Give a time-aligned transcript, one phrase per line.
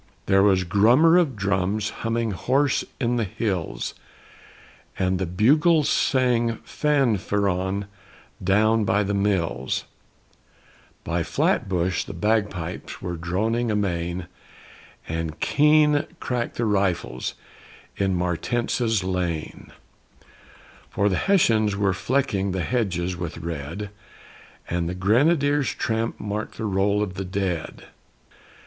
[0.25, 3.93] There was grummer of drums humming hoarse in the hills,
[4.97, 7.85] And the bugles sang fanfaron
[8.43, 9.85] down by the mills,
[11.03, 14.25] By Flatbush the bagpipes were droning amain,
[15.07, 17.35] And keen cracked the rifles
[17.95, 19.71] in Martense's lane;
[20.89, 23.91] For the Hessians were flecking the hedges with red,
[24.67, 27.85] And the Grenadiers' tramp marked the roll of the dead.